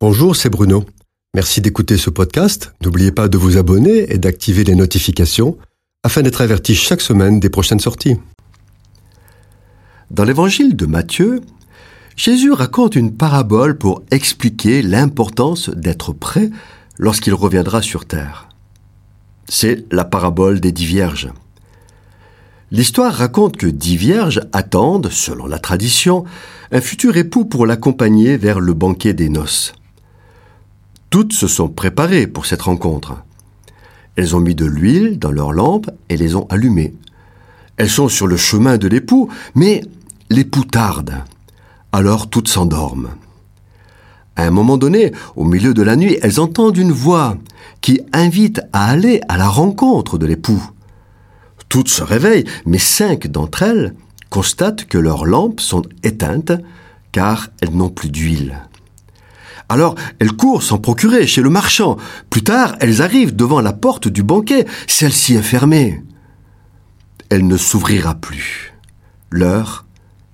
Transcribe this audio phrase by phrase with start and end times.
[0.00, 0.84] Bonjour, c'est Bruno.
[1.34, 2.72] Merci d'écouter ce podcast.
[2.84, 5.58] N'oubliez pas de vous abonner et d'activer les notifications
[6.04, 8.14] afin d'être averti chaque semaine des prochaines sorties.
[10.12, 11.40] Dans l'évangile de Matthieu,
[12.14, 16.50] Jésus raconte une parabole pour expliquer l'importance d'être prêt
[16.96, 18.50] lorsqu'il reviendra sur terre.
[19.48, 21.28] C'est la parabole des dix vierges.
[22.70, 26.24] L'histoire raconte que dix vierges attendent, selon la tradition,
[26.70, 29.72] un futur époux pour l'accompagner vers le banquet des noces.
[31.10, 33.16] Toutes se sont préparées pour cette rencontre.
[34.16, 36.94] Elles ont mis de l'huile dans leurs lampes et les ont allumées.
[37.76, 39.82] Elles sont sur le chemin de l'époux, mais
[40.28, 41.14] l'époux tarde.
[41.92, 43.10] Alors toutes s'endorment.
[44.36, 47.38] À un moment donné, au milieu de la nuit, elles entendent une voix
[47.80, 50.62] qui invite à aller à la rencontre de l'époux.
[51.68, 53.94] Toutes se réveillent, mais cinq d'entre elles
[54.30, 56.52] constatent que leurs lampes sont éteintes
[57.12, 58.67] car elles n'ont plus d'huile.
[59.68, 61.96] Alors elles courent s'en procurer chez le marchand.
[62.30, 64.66] Plus tard, elles arrivent devant la porte du banquet.
[64.86, 66.02] Celle-ci est fermée.
[67.28, 68.74] Elle ne s'ouvrira plus.
[69.30, 69.84] L'heure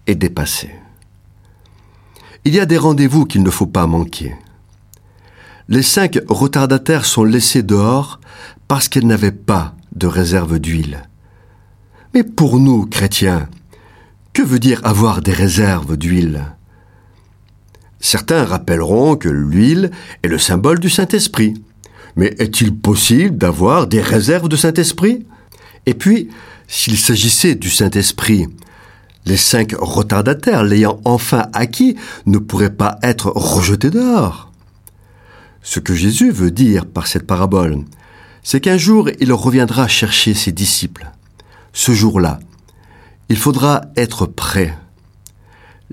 [0.07, 0.71] est dépassée.
[2.45, 4.35] Il y a des rendez-vous qu'il ne faut pas manquer.
[5.69, 8.21] Les cinq retardataires sont laissés dehors
[8.69, 11.09] parce qu'elles n'avaient pas de réserve d'huile.
[12.13, 13.49] Mais pour nous, chrétiens,
[14.35, 16.45] que veut dire avoir des réserves d'huile?
[18.05, 19.91] Certains rappelleront que l'huile
[20.23, 21.55] est le symbole du Saint-Esprit.
[22.17, 25.25] Mais est-il possible d'avoir des réserves de Saint-Esprit?
[25.87, 26.29] Et puis,
[26.69, 28.47] s'il s'agissait du Saint-Esprit,
[29.25, 34.53] les cinq retardataires l'ayant enfin acquis ne pourraient pas être rejetés dehors.
[35.63, 37.85] Ce que Jésus veut dire par cette parabole,
[38.43, 41.11] c'est qu'un jour il reviendra chercher ses disciples
[41.73, 42.39] ce jour-là.
[43.31, 44.77] Il faudra être prêt.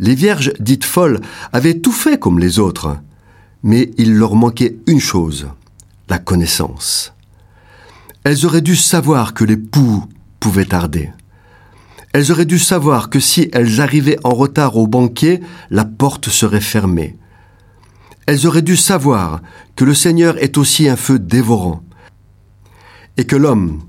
[0.02, 1.22] Les vierges dites folles
[1.54, 2.98] avaient tout fait comme les autres,
[3.62, 5.48] mais il leur manquait une chose,
[6.10, 7.14] la connaissance.
[8.24, 10.04] Elles auraient dû savoir que l'époux
[10.40, 11.12] pouvait tarder.
[12.14, 15.40] Elles auraient dû savoir que si elles arrivaient en retard au banquet,
[15.70, 17.16] la porte serait fermée.
[18.26, 19.42] Elles auraient dû savoir
[19.76, 21.84] que le Seigneur est aussi un feu dévorant,
[23.18, 23.84] et que l'homme,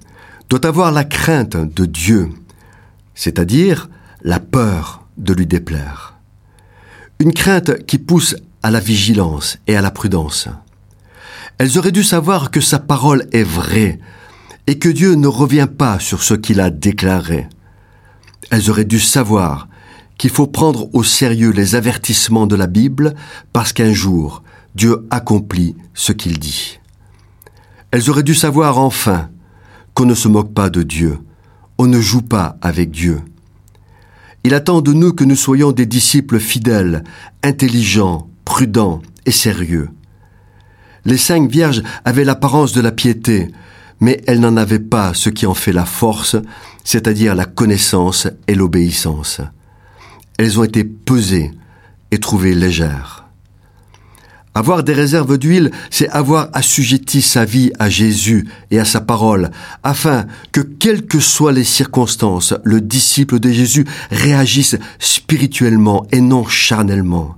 [0.51, 2.29] doit avoir la crainte de Dieu,
[3.15, 3.89] c'est-à-dire
[4.23, 6.15] la peur de lui déplaire.
[7.19, 10.49] Une crainte qui pousse à la vigilance et à la prudence.
[11.59, 13.99] Elles auraient dû savoir que sa parole est vraie
[14.67, 17.49] et que Dieu ne revient pas sur ce qu'il a déclaré.
[18.51, 19.69] Elles auraient dû savoir
[20.19, 23.15] qu'il faut prendre au sérieux les avertissements de la Bible
[23.53, 24.43] parce qu'un jour,
[24.75, 26.79] Dieu accomplit ce qu'il dit.
[27.91, 29.31] Elles auraient dû savoir enfin
[29.95, 31.19] qu'on ne se moque pas de Dieu,
[31.79, 33.21] on ne joue pas avec Dieu.
[34.45, 37.05] Il attend de nous que nous soyons des disciples fidèles,
[37.43, 39.89] intelligents, prudents et sérieux.
[41.05, 43.49] Les cinq vierges avaient l'apparence de la piété,
[44.01, 46.37] mais elles n'en avaient pas ce qui en fait la force,
[46.85, 49.41] c'est-à-dire la connaissance et l'obéissance.
[50.39, 51.53] Elles ont été pesées
[52.11, 53.22] et trouvées légères.
[54.55, 59.51] Avoir des réserves d'huile, c'est avoir assujetti sa vie à Jésus et à sa parole,
[59.83, 66.45] afin que, quelles que soient les circonstances, le disciple de Jésus réagisse spirituellement et non
[66.45, 67.37] charnellement.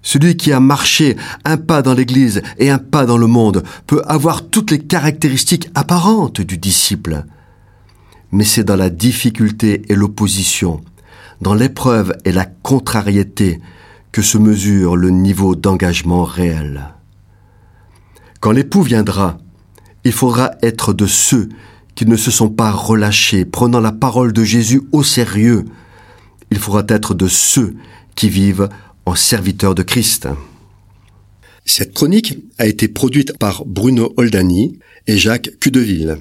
[0.00, 4.02] Celui qui a marché un pas dans l'Église et un pas dans le monde peut
[4.06, 7.24] avoir toutes les caractéristiques apparentes du disciple.
[8.30, 10.82] Mais c'est dans la difficulté et l'opposition,
[11.40, 13.60] dans l'épreuve et la contrariété,
[14.14, 16.94] que se mesure le niveau d'engagement réel.
[18.38, 19.38] Quand l'époux viendra,
[20.04, 21.48] il faudra être de ceux
[21.96, 25.64] qui ne se sont pas relâchés, prenant la parole de Jésus au sérieux.
[26.52, 27.74] Il faudra être de ceux
[28.14, 28.68] qui vivent
[29.04, 30.28] en serviteurs de Christ.
[31.64, 36.18] Cette chronique a été produite par Bruno Oldani et Jacques Cudeville.